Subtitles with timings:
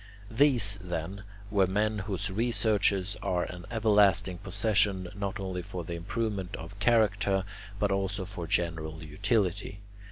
[0.31, 1.21] These, then,
[1.51, 7.43] were men whose researches are an everlasting possession, not only for the improvement of character
[7.77, 9.79] but also for general utility.